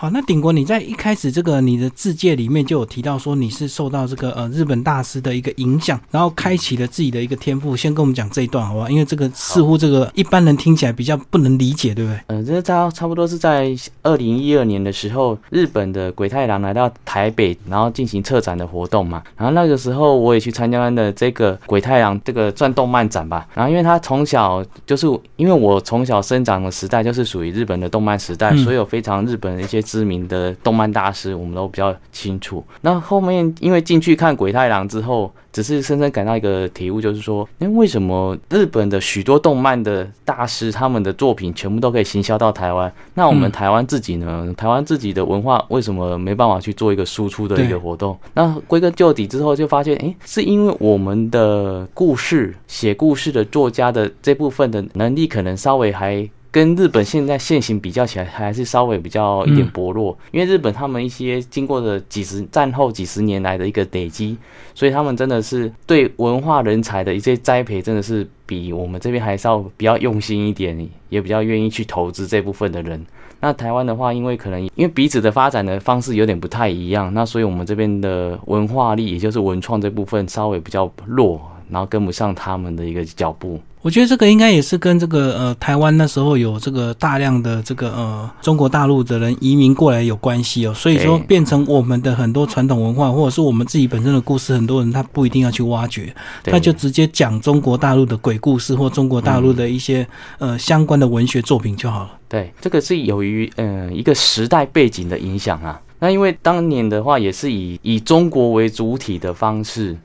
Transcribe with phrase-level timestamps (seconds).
[0.00, 7.76] 好，那鼎国你在一开始这个你的字界里面就有提到说你是受到这个呃日本大师的一个影响，然后开启了自己的一个天赋。
[7.76, 8.88] 先跟我们讲这一段好不好？
[8.88, 12.18] 因为这个似乎这个一般人听起来比较不能理解，对不对？
[12.28, 19.22] 嗯，这差差不多是在二零一二年的时候，日本的鬼太郎来到台北，然后进行策展的活动嘛。
[19.36, 23.46] 然后那个时候我也去参加的这个鬼太郎这个转动漫展吧。
[23.52, 25.06] 然后因为他从小就是
[25.36, 32.64] 因为我从小生长的时代就是属于日本的动漫时代，所以有非常日本的一些知名的动漫大师，我们都比较清楚。
[32.82, 44.54] 那后面因为进去看鬼太郎之后，只是深深感到一个体悟，就是说，因为为什么日本的许多动漫的大师他们的作品全部都可以行销到台湾，那我们台湾自己呢？
[44.56, 48.16] 台湾自己的文化为什么没办法去做一个输出的一个活动？
[48.34, 56.30] 那归根究底之后，就发现，哎，是因为我们的故事写故事的作家的这部分的能力，可能稍微还。
[56.52, 60.16] 跟日本现在现行比较起来，还是稍微比较一点薄弱。
[60.32, 64.36] 因为日本他们一些经过的几十战后几十年来的一个累积，
[64.74, 73.06] 所以他们真的是对文化人才的一些栽培，真的是比我们这边还是要比较用心一点，也比较愿意去投资这部分的人。
[73.42, 83.60] 那台湾的话，因为可能因为彼此的发展的方式有点不太一样，那所以我们这边的文化力，也就是文创这部分稍微比较弱，然后跟不上他们的一个脚步。
[83.82, 96.14] 我觉得这个应该也是跟这个呃台湾那时候有这个大量的这个呃中国大陆的人移民过来有关系哦，所以说变成我们的很多传统文化或者是我们自己本身的故事，很多人他不一定要去挖掘，
[96.44, 100.06] 他就直接讲中国大陆的鬼故事或中国大陆的一些
[100.38, 102.10] 呃相关的文学作品就好了。
[102.28, 105.80] 对，这个是由于呃一个时代背景的影响啊。
[106.00, 109.96] 那因为当年的话也是以以中国为主体的方式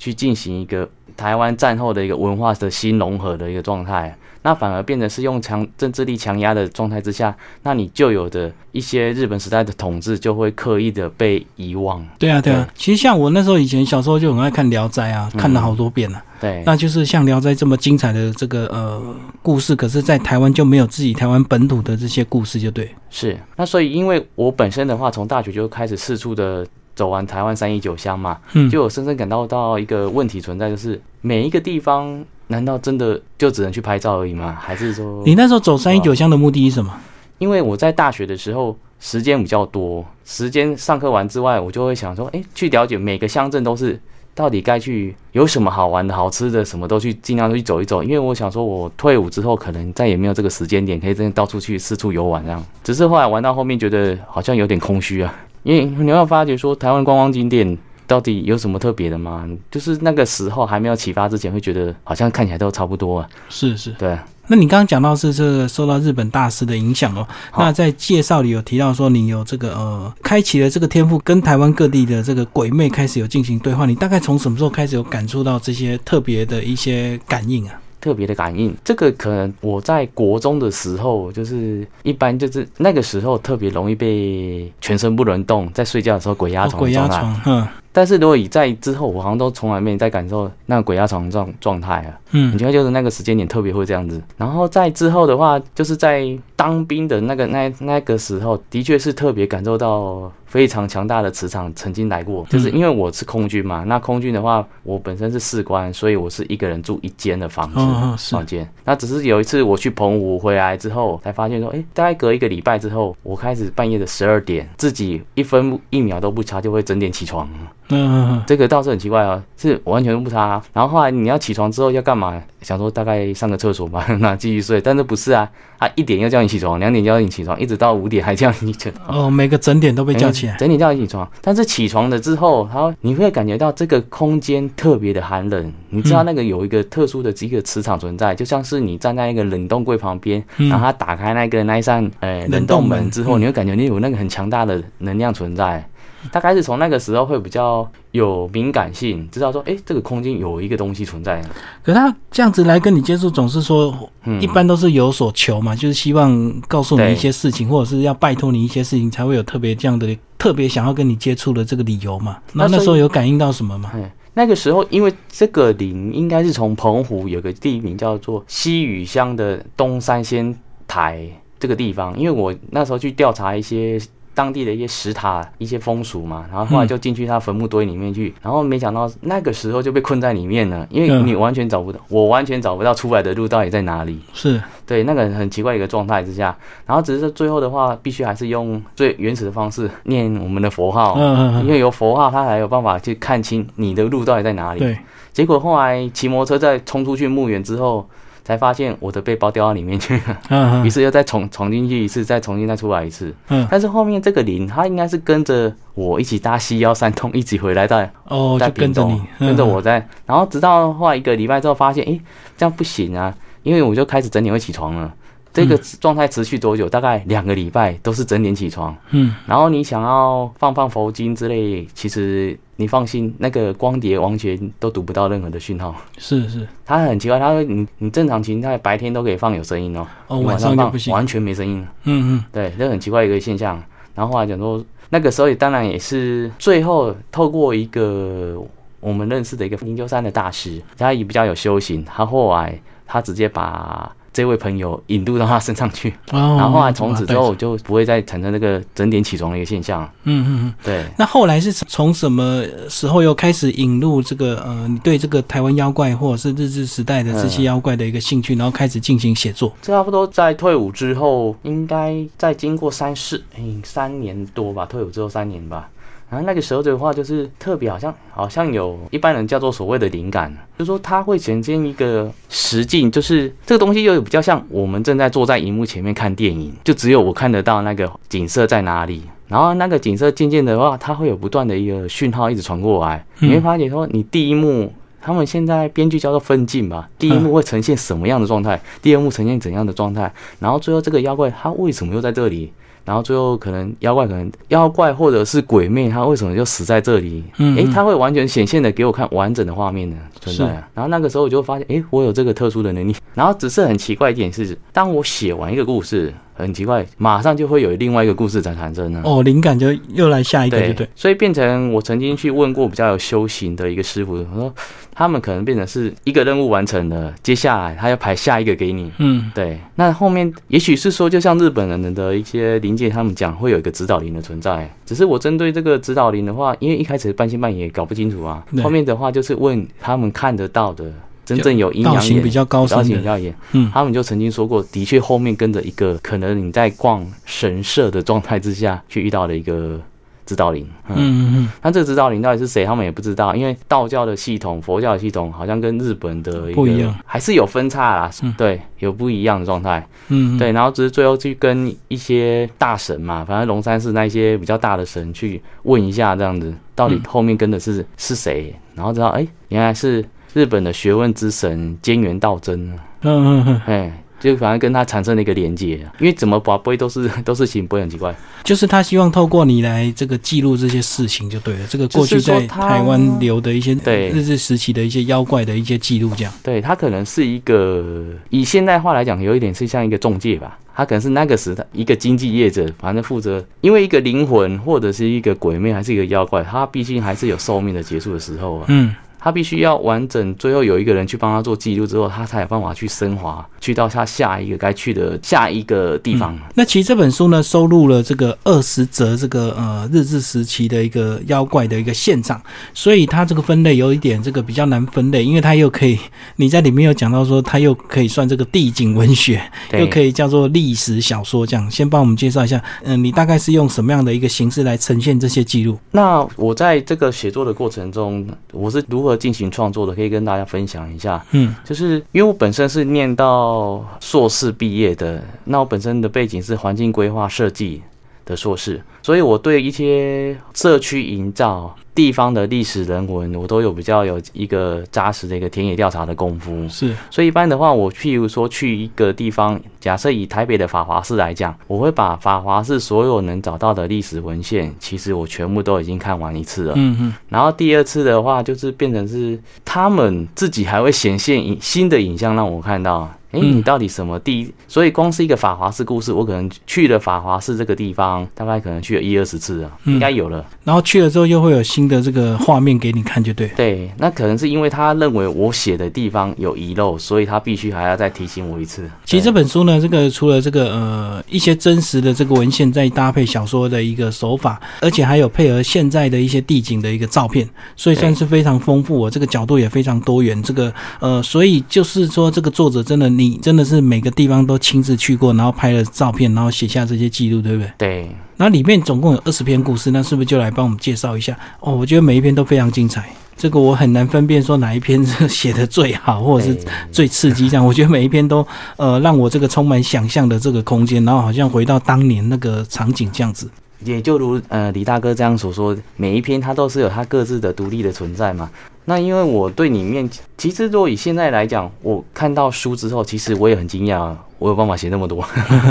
[0.00, 0.88] 去进行一个。
[1.20, 12.02] 台湾战后的一个文化的新融合的一个状态，那反而变得是用强政治力强压的状态之下，那你旧有的一些日本时代的统治就会刻意的被遗忘。
[12.18, 16.22] 对啊，对啊，其实像我那时候以前小时候就很爱看《聊斋》啊，看了好多遍了。
[16.40, 19.02] 对，那就是像《聊斋》这么精彩的这个呃
[19.42, 22.90] 故事，可是，在台湾就没有自己台湾本土的这些故事，就对。
[23.10, 26.66] 是，那所以因为我本身的话，从大学就开始四处的。
[27.00, 28.36] 走完台湾三一九乡嘛，
[28.70, 34.54] 就有深深感到到一个问题存在，就是每一个地方难道真的就只能去拍照而已吗？
[34.60, 36.94] 还是说你那时候走三一九乡的目的是什么？
[37.38, 43.98] 因为我在大学的时候时间比较多，时间上课完之外，我就会想说，哎，去了解每个乡镇都是
[44.34, 48.02] 到底该去有什么好玩的好吃的，什么都去尽量去走一走。
[48.02, 52.62] 因为我想说，我退伍之后可能再也没有这个时间点可以真的到处去四处游玩这样。
[52.84, 55.34] 只是后来玩到后面，觉得好像有点空虚啊。
[55.62, 57.76] 因为你要发觉说，台湾观光景点
[58.06, 59.48] 到底有什么特别的吗？
[59.70, 63.28] 就是那个时候还没有启发之前，会觉得好像看起来都差不多啊。
[63.48, 64.18] 是是，对。
[64.48, 67.24] 那你刚刚讲到是这个受到日本大师的影响哦。
[67.56, 73.86] 那在介绍里有提到说，你有这个呃，开启了这个天赋，跟台湾各地的这个鬼魅开始有进行对话。
[73.86, 77.80] 你大概从什么时候开始有感触到这些特别的一些感应啊？
[78.00, 87.42] 特别的感应，这个可能我在国中的时候，就是一般就是那个时候特别容易被全身不能动，在睡觉的时候鬼压床状态。
[87.46, 87.66] 嗯。
[87.92, 92.18] 但是如果以在之后，我好像都从来没在感受那个鬼压床状状态啊。
[92.32, 92.52] 嗯。
[92.52, 94.22] 你觉得就是那个时间点特别会这样子。
[94.36, 100.30] 然后在之后的话，就是在当兵的那个那那个时候，的确是特别感受到。
[100.50, 103.84] 非常强大的磁场曾经来过，就是因为我是空军嘛。
[103.84, 108.68] 那空军的话，我本身是士官，所以我是一个人住一间的房子房间。
[108.84, 117.48] 那只是有一次我去澎湖回来之后，才发现说，哎，大概隔一个礼拜之后，我开始半夜的十二点，自己一分一秒都不差就会整点起床。
[117.90, 120.62] 嗯，这个倒是很奇怪啊，是完全不差。
[120.72, 122.40] 然后后来你要起床之后要干嘛？
[122.62, 124.80] 想说大概上个厕所吧，那继续睡。
[124.80, 125.48] 但是不是啊？
[125.78, 129.24] 他一点要叫你起床，两点叫你起床，一直到五点还叫你起床。
[129.24, 131.26] 哦，每个整点都被叫起来，整点叫你起床。
[131.40, 135.72] 但是起床了之后，他你会感觉到这个空间特别的寒冷。
[135.88, 145.82] 你知道那个有一个特殊的几个磁场存在，就像是你站在一个冷冻柜旁边，然后他打开那个那一扇呃冷冻门之后，你会感觉你有那个很强大的能量存在。
[146.30, 151.42] 大概是从那个时候会比较有敏感性，知道说，哎，这个空间有一个东西存在。
[151.82, 153.92] 可他这样子来跟你接触，总是说，
[154.40, 162.38] 一般都是有所求嘛，就是希望告诉你一些事情，或者是要拜托你一些事情，才会有特别这样的特别想要跟你接触的这个理由嘛。
[162.52, 163.90] 那那时候有感应到什么吗？
[164.34, 170.54] 那个时候，因为这个林应该是从澎湖有个地名叫做西屿乡的东山仙
[170.86, 171.26] 台
[171.58, 174.00] 这个地方，因为我那时候去调查一些。
[174.40, 184.18] 当地的一些石塔、一些风俗嘛，然后后来就进去他坟墓堆里面去，然后没想到那个时候就被困在里面了，因为你完全找不到，我完全找不到出来的路到底在哪里。
[184.32, 186.56] 是对那个很奇怪一个状态之下，
[186.86, 191.18] 然后只是最后的话，必须还是用最原始的方式念我们的佛号，
[191.60, 194.80] 因为有佛号，他才有办法去看清你的路到底在哪里。
[194.80, 194.96] 对，
[195.34, 198.08] 结果后来骑摩托车在冲出去墓园之后。
[198.50, 203.32] 才发现我的背包掉到里面去了，于是又再重闯进去一次，再重新再出来一次。
[203.48, 212.18] 嗯，但是后面这个林，他应该是跟着我一起搭西幺三通一起回来的哦，在跟着你，跟着我在，然后直到后来一个礼拜之后，发现哎，
[212.56, 213.32] 这样不行啊，
[213.62, 215.14] 因为我就开始整点会起床了。
[215.52, 216.88] 这个状态持续多久？
[216.88, 218.96] 大概两个礼拜都是整点起床。
[219.10, 225.94] 嗯，然后你想要放放佛经之类，其实你放心，那个光碟完全都读不到任何的讯号。
[226.16, 231.86] 是是，他很奇怪，他说你你正常情态白天都可以放有声音哦，哦晚上放不行，完全没声音。
[232.04, 233.80] 嗯嗯，对，这很奇怪一个现象。
[234.14, 238.58] 然后后来讲说，那个时候也当然也是最后透过一个
[239.00, 244.10] 我们认识的一个灵鹫山的大师，他也比较有修行，他后来他直接把。
[244.32, 250.02] 这位朋友引渡到他身上去，然后后来从此之后就不会再产生这个整点起床的一个现象。
[250.24, 251.04] 嗯嗯嗯，对。
[251.18, 259.74] 那后来是从什么时候又开始引入这个呃，你对这个台湾妖怪或者是日治时代的这些妖怪的一个兴趣，然后开始进行写作？
[259.82, 265.88] 差不多在退伍之后，应该在经过三四嗯三年多吧，退伍之后三年吧。
[266.30, 292.72] 然后那个时候的话，就是特别好像好像有一般人叫做所谓的灵感，就是说它会呈现一个实境，就是这个东西又有比较像我们正在坐在荧幕前面看电影，就只有我看得到那个景色在哪里，然后那个景色渐渐的话，它会有不断的一个讯号一直传过来，你会发现说你第一幕他们现在编剧叫做分镜吧，第一幕会呈现什么样的状态，第二幕呈现怎样的状态，然后最后这个妖怪他为什么又在这里？
[293.04, 297.42] 然后最后可能妖怪可能妖怪或者是鬼魅，他为什么就死在这里？
[297.58, 300.64] 嗯，诶，他会完全显现的给我看完整的画面呢存在。
[300.94, 303.16] 然后那个时候我就发现，诶，我有这个特殊的能力。
[303.34, 306.32] 然后只是很奇怪一点是，当我写完一个故事。
[306.54, 309.22] 很奇怪，马上就会有另外一个故事在产生呢。
[309.24, 311.08] 哦，灵感就又来下一个，对对。
[311.14, 314.74] 所以变成我曾经去问过比较有修行的一个师傅，我说
[315.14, 319.10] 他们可能变成是一个任务完成了，接下来他要排下一个给你。
[319.18, 319.78] 嗯，对。
[319.94, 324.88] 那后面也许是说，就像日本人的一些灵界，他们讲会有一个指导灵的存在。
[325.06, 328.62] 只是我针对这个指导灵的话，因为一开始半信半疑，搞不清楚啊。
[328.82, 331.10] 后面的话就是问他们看得到的。
[331.56, 340.00] 真正有阴阳眼比较高深的，嗯，他们就曾经说过，的确后面跟着一个可能你在逛神社的状态之下去遇到的一个
[340.46, 341.16] 指导灵，嗯。
[341.16, 341.68] 嗯嗯。
[341.82, 350.70] 那这个指导灵到底是谁，他们也不知道，因为道教的系统、佛教的系统好像跟日本的不一样，还是有分叉啦，对，有不一样的状态，嗯，对。
[350.72, 360.24] 然后只是最后去跟一些大神嘛，反正龙山寺那些比较大的神去问一下，这样子到底后面跟的是是谁，然后知道哎，原来是。
[360.52, 362.90] 日本的学问之神菅原道真，
[363.22, 363.28] 嗯
[363.62, 368.34] 嗯嗯，哎，就反而跟他产生了一个连接，因为怎么把碑都是 都是行，不会很奇怪。
[368.64, 371.86] 就是他希望透过你来这个记录这些事情就对了。
[371.88, 376.52] 这个过去在台湾留的一些对日治时期的一些妖怪的一些记录，这样。
[376.62, 380.78] 对他可能是一个以现代化来讲，有一点是像一个中介吧。
[380.94, 388.84] 他可能是那个时代一个经济业者，反正负责，因为一个灵魂或者是一个鬼魅还是一个妖怪，他毕竟还是有寿命的结束的时候啊。
[388.88, 389.14] 嗯。
[389.42, 396.56] 他必须要完整，最后有一个人去帮他做记录之后，他才有办法去升华，去到他下一个该去的下一个地方。
[396.74, 402.60] 那其实这本书呢，收录了这个二十则这个呃日治时期的一个妖怪的一个现场，
[402.92, 406.18] 所以它这个分类有一点这个比较难分类，因为它又可以
[406.56, 409.58] 你在里面有讲到说，它又可以算这个地景文学，
[409.98, 411.90] 又可以叫做历史小说这样。
[411.90, 415.98] 先帮我们介绍一下，嗯，你大概是用什么样的一个形式来呈现这些记录？
[416.10, 419.29] 那我在这个写作的过程中，我是如何？
[419.36, 428.02] 进行创作的可以跟大家分享一下，嗯，就是因为我本身是念到硕士毕业的，那我本身的背景是环境规划设计
[428.44, 431.94] 的硕士，所以我对一些社区营造。
[432.20, 436.86] 地方的历史人文，我都有比较有一个扎实的一个田野调查的功夫。
[436.86, 446.92] 是，所以一般的话，我譬如说去一个地方，假设以台北的法华寺来讲，我会把法华寺所有能找到的历史文献，其实我全部都已经看完一次了。
[446.96, 447.34] 嗯嗯。
[447.48, 453.26] 然后第二次的话，就是变成是他们自己还会显现影新的影像让我看到。
[453.52, 454.72] 哎，你到底什么地？
[454.86, 460.64] 所以光是一个法华寺故事，我可能去了法华寺这个地方，大概可能去了一二十次啊，应该有了。
[460.84, 463.68] 然后去了之后，又会有新的这个画面给你看，就对。
[463.76, 469.08] 对，那可能是因为他认为我写的地方有遗漏，所以他必须还要再提醒我一次。
[469.24, 479.18] 其实这本书呢，这个除了这个呃一些真实的这个文献，再搭配小说的一个手法，而且还有配合现在的一些地景的一个照片，所以算是非常丰富。
[479.18, 480.60] 我这个角度也非常多元。
[480.62, 487.92] 这个呃，所以就是说，这个作者真的，你真的是每个地方都亲自去过，然后拍了照片，然后写下这些记录，对不对？
[487.96, 488.28] 对。
[488.58, 491.58] 那里面总共有二十篇故事，那是不是就来帮我们介绍一下？
[491.80, 493.30] 哦，我觉得每一篇都非常精彩。
[493.56, 496.78] 这个我很难分辨说哪一篇是写的最好，或者是
[497.10, 497.66] 最刺激。
[497.66, 498.66] 这样，我觉得每一篇都
[498.98, 503.70] 呃让我这个充满想象的这个空间，然后好像回到当年那个场景这样子。
[504.04, 508.70] 也就如呃李大哥这样所说，每一篇它都是有它各自的独立的存在嘛。
[509.06, 514.34] 那因为我对你面，其实如果以现在来讲，我看到书之后，其实我也很惊讶。
[514.60, 515.42] 我有办法写那么多，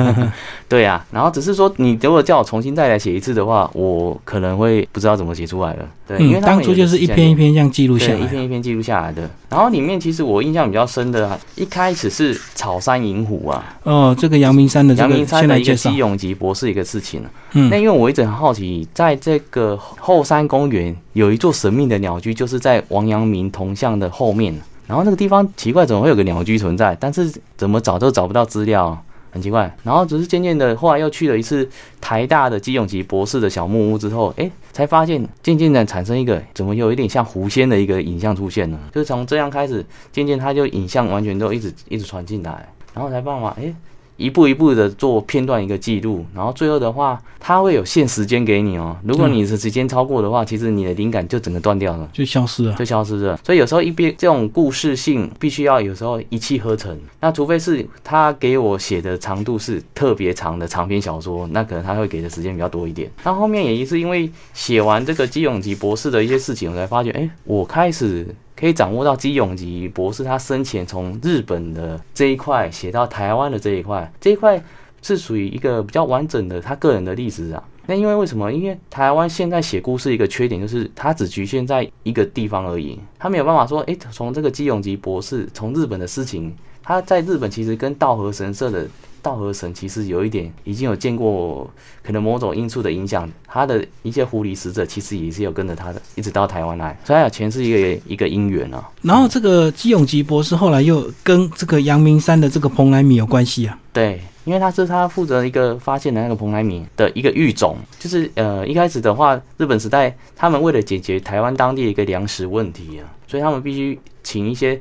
[0.69, 1.03] 对呀。
[1.11, 5.85] 然后只是说，你如果叫我重新再来写一次的话，我可能会不知道怎么写出来了。
[6.07, 9.27] 对，因为当初就是一篇一篇这样记录下来，一篇一篇记录下来的。
[9.49, 13.75] 然后里面其实我印象比较深的，一开始是草山银虎啊。
[13.83, 17.23] 哦，这个阳明山的阳明山的一个基永吉博士一个事情
[17.53, 24.55] 嗯，那因为我一直很好奇，在这个后山公园有一座神秘的鸟居，就是在王阳明铜像的后面。
[24.89, 26.97] 然后那个地方奇怪，怎么会有个鸟居存在？
[26.99, 29.71] 但是怎么找都找不到资料，很奇怪。
[29.83, 31.69] 然后只是渐渐的，后来又去了一次
[32.01, 38.79] 台大的基永吉博士的小木屋之后，哎，才发现渐渐的产生一个怎么有一点像狐仙的一个影像出现呢。
[38.91, 43.71] 就是从这样开始，渐渐它就影像完全都一直一直传进来，然后才办法，哎。
[44.19, 48.95] 一步一步的做片段一个记录，然后最后的话，它会有限时间给你哦。
[49.03, 53.39] 如果你的时间超过的话，其实你的灵感就整个断掉了，就消失了，就消失了。
[53.45, 56.95] 所以有时候一边这种故事性必须要有时候一气呵成。
[57.21, 63.09] 那除非是他给我写的长度是特别长的长篇小说，那可能他会给的时间比较多一点。
[63.23, 68.27] 那后面也是因为写完这个基永吉博士的一些事情，我才发觉，哎，我开始。
[68.59, 74.61] 可以掌握到基永吉博士他生前从日本的这一块写到台湾的这一块，这一块
[75.01, 77.63] 是属于一个比较完整的他个人的历史啊。
[77.85, 78.51] 那因为为什么？
[78.51, 88.85] 因为台湾现在写故事一个缺点就是它只局限在一个地方而已，他没有办法说，诶，从这个基永吉博士从日本的事情，他在日本其实跟道和神社的。
[89.21, 91.69] 道和神其实有一点已经有见过，
[92.03, 98.89] 可能某种因素的影响，他的一些狐狸使者其实也是有跟着他的，一直到台湾来，所以前是一个一个因缘啊。
[99.01, 103.77] 然后这个基永吉博士后来又跟这个阳明山的这个蓬莱米有关系啊？
[103.93, 114.79] 对，因为他是他负责一个发现的那个蓬莱米的一个育种，就是呃一开始的话，日本时代他们为了解决台湾当地的一个粮食问题啊，所以他们必须请一些。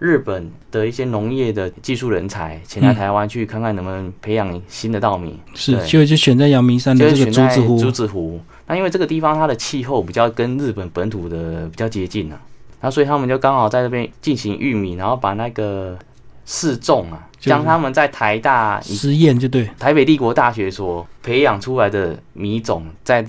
[0.00, 7.78] 日本的一些农业的技术人才前来台湾去看看能不能培养新的稻米，是，就就选在阳明山的这个竹子湖。
[7.78, 12.40] 竹子湖，那因为这个地方它的气候比较跟日本本土的比较接近啊，
[12.80, 15.98] 那所以他们就刚好在这边进行玉米，然后把那个
[16.46, 23.22] 试种啊，将他们在台大实验就对，台北帝国大学所培养出来的米种，在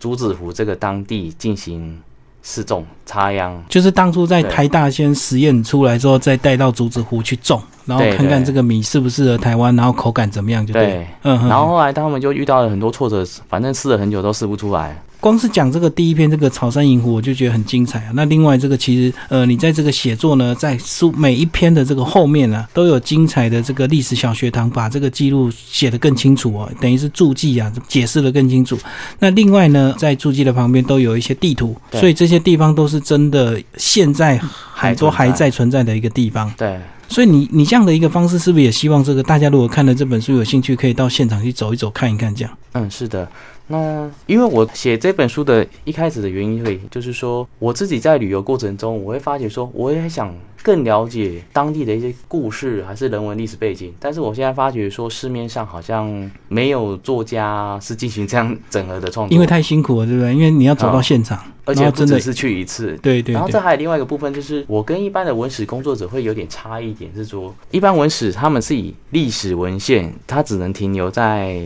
[0.00, 2.02] 竹子湖这个当地进行。
[2.48, 11.04] 试种插秧，就是当初在台大先实验出来之后，再带到竹子湖去种，然后看看这个米适不适合台湾，然后口感怎么样，就对。
[11.24, 14.96] 嗯，然后后来他们就遇到了很多挫折，反正试了很久都试不出来。
[15.26, 18.12] 光是讲这个第一篇这个草山银狐，我就觉得很精彩啊。
[18.14, 28.78] 那另外这个其实呃，你在这个写作呢，在书每一篇的这个后面呢，都有精彩的这个历史小学堂，把这个记录写得更清楚哦，等于是注记啊，解释的更清楚。
[29.18, 34.40] 那另外呢，在注记的旁边都有一些地图，所以这些地方都是真的，现在
[34.72, 36.48] 很多还在存在的一个地方。
[36.56, 36.78] 对。
[37.08, 42.58] 所以你你这样的一个方式，是不是也希望这个大家如果看了这本书有兴趣，可以到现场去走一走、看一看这样？
[42.72, 43.28] 嗯，是的。
[43.68, 50.32] 那因为我写这本书的一开始的原因，会就是说我自己在旅游过程中，我会发觉说，我也想
[50.62, 53.92] 更了解当地的一些故事，还是人文历史背景。
[53.98, 60.32] 但是我现在发觉说，市面上好像没有作家是进行这样整合的创作，因为太辛苦了，对不对？
[60.32, 62.96] 因为你要走到现场，而且真的是去一次。
[63.02, 63.32] 对对。
[63.32, 71.60] 然后这还有另外一个部分，就是我跟一般的文史工作者会有点差一点，是说一般文史他们是以历史文献，它只能停留在。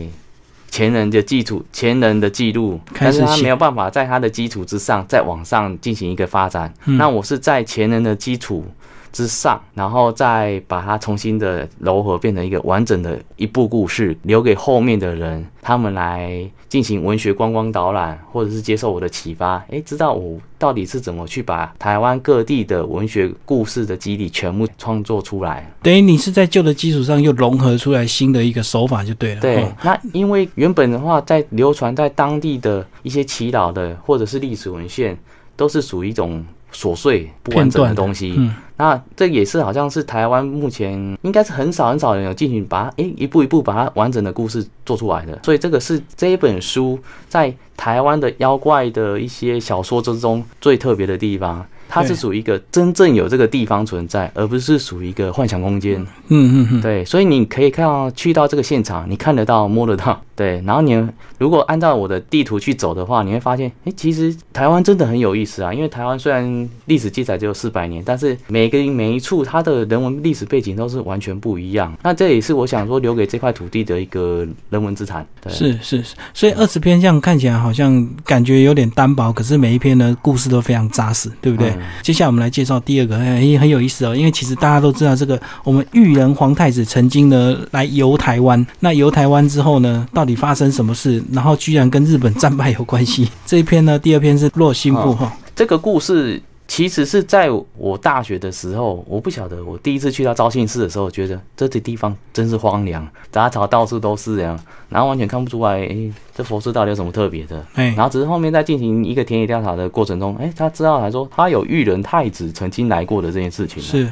[0.71, 6.73] 前人的基础，前人的记录，但是他没有办法在他的基础之上再往上进行一个发展。
[6.85, 8.65] 那我是在前人的基础
[9.11, 25.69] 之上，然后再把它重新的糅合，变成一个完整的一部故事，留给后面的人，他们来进行文学观光导览，或者是接受我的启发，诶，知道我到底是怎么去把台湾各地的文学故事的基底全部创作出来。
[25.81, 29.41] 等于你是在旧的基础上又融合出来新的一个手法就对了。
[29.41, 35.17] 对，那因为原本的话，在流传在当地的一些祈祷的或者是历史文献，
[35.57, 36.43] 都是属于一种。
[36.73, 46.97] 琐碎不完整的东西，那这也是好像是台湾目前应该是很少很少人有进行把它诶一步一步把它完整的故事做出来的，所以这个是这一本书
[47.29, 51.65] 在台湾的妖怪的一些小说之中最特别的地方。
[51.93, 56.01] 它是属于一个真正有这个地方存在，而不是属于一个幻想空间。
[56.29, 60.21] 嗯嗯嗯，对，所以你可以看到去到这个现场，你看得到摸得到。
[60.41, 61.07] 对，然后你
[61.37, 65.71] 如果按照我的地图去走的话，你会发现，哎，其实台湾真的很有意思啊。
[65.71, 71.95] 因为台湾虽然历史记载只有四百年，但是每个每一处它的人文历史背景都是完全不一样。
[72.01, 75.23] 那这也是我想说留给这块土地的一个人文资产。
[75.47, 81.71] 是是是，所以二十篇这样看起来好像感觉有点单薄，可是每一篇呢故事都非常扎实，对不对？
[82.01, 84.15] 接下来我们来介绍第二个，哎很有意思哦。
[84.15, 91.23] 因为其实大家都知道，这个我们裕仁皇太子曾经呢来游台湾，那游台湾之后呢，到底发生什么事？
[91.31, 93.29] 然后居然跟日本战败有关系。
[93.45, 95.31] 这一篇呢，第二篇是洛心部哈。
[95.55, 104.57] 这个故事其实是在我大学的时候，我不晓得我第一次去到昭庆寺的时候，觉得这些地方真是荒凉，杂草到处都是这样，
[104.89, 107.63] 然后完全看不出来，哎，这佛寺到底有什么特别的？
[107.75, 113.83] 哎，然后只是后面在进行一个田野调查的过程中，哎，他知道来说他有裕仁太子曾经来过的这件事情。
[113.83, 114.09] 是。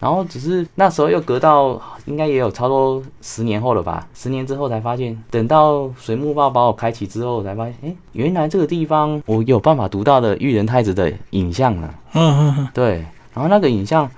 [0.00, 11.94] 然后只是那时候又隔到应该也有差不多十年后了吧，十年之后才发现，等到水木报把我开启之后，才发现，哎，原来这个地方我有办法读到的裕仁太子的影像了。
[12.14, 13.04] 嗯嗯嗯，对。
[13.32, 14.10] 然后那个影像，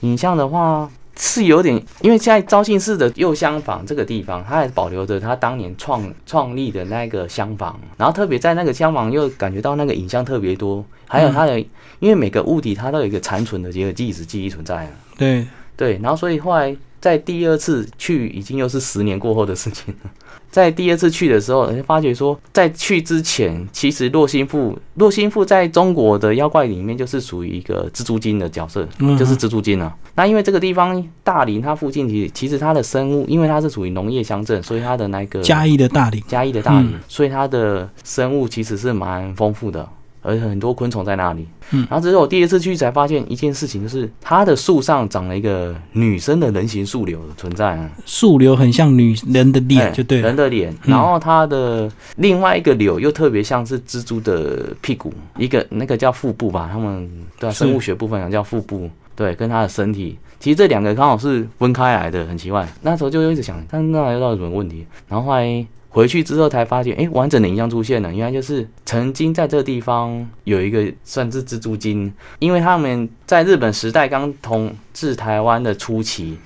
[0.00, 0.90] 影像的话。
[1.20, 11.58] 是有点，因为现在昭庆寺的右厢房这个地方，它还保留着它当年创创立的那个厢房，然后特别在那个厢房又感觉到那个影像特别多，还有它的，
[11.98, 14.90] 因为每个物体它都有一个残存的这个记忆记忆存在啊。
[15.18, 15.46] 对
[15.76, 20.10] 对，然后所以后来在第二次去，已经又是十年过后的事情了。
[20.50, 29.94] 在第二次去的时候，发觉说，在去之前，其实洛心腹，洛心腹在中国的妖怪里面就是属于一个蜘蛛精的角色，就是蜘蛛精啊。
[30.14, 39.86] 那因为这个地方大林它附近，其其实它的生物，因为它是属于农业乡镇，所以它的那个嘉义的大林，嘉义的大林，所以它的生物其实是蛮丰富的。
[40.28, 64.86] 而且很多昆虫在那里，嗯，然后这是我第一次去才发现一件事情，就是它的树上长了一个女生的人形树瘤存在，树瘤很像女人的脸，就对，人的脸，然后它的另外一个瘤又特别像是蜘蛛的屁股，一个那个叫腹部吧，他们对生物学部分讲叫腹部，对，跟它的身体，其实这两个刚好是分开来的，很奇怪，那时候就一直想，但那又到底什么问题？
[65.08, 65.66] 然后后来。
[65.98, 68.14] 回去之后才发现，哎，完整的影像出现了。
[68.14, 76.38] 原来就是曾经在这个地方有一个算是蜘蛛精，因为他们在日本时代刚统治台湾的初期，